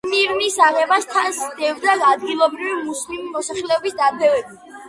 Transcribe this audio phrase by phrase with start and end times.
[0.07, 4.61] სმირნის აღებას თან სდევდა ადგილობრივი მუსლიმი მოსახლეობის დარბევები.